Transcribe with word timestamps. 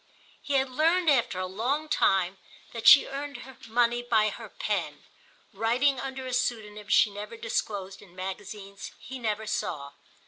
He 0.41 0.53
had 0.55 0.71
learned 0.71 1.11
after 1.11 1.37
a 1.39 1.45
long 1.45 1.87
time 1.87 2.39
that 2.73 2.87
she 2.87 3.05
earned 3.05 3.39
money 3.67 4.01
by 4.01 4.29
her 4.29 4.49
pen, 4.49 5.03
writing 5.53 5.99
under 5.99 6.25
a 6.25 6.33
pseudonym 6.33 6.87
she 6.87 7.11
never 7.11 7.37
disclosed 7.37 8.01
in 8.01 8.15
magazines 8.15 8.93
he 8.97 9.19
never 9.19 9.45
saw. 9.45 9.91